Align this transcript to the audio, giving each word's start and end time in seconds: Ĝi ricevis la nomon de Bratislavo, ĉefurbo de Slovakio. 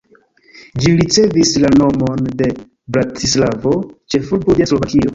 Ĝi 0.83 0.93
ricevis 1.01 1.51
la 1.65 1.71
nomon 1.83 2.33
de 2.41 2.49
Bratislavo, 2.97 3.79
ĉefurbo 4.15 4.61
de 4.63 4.73
Slovakio. 4.75 5.09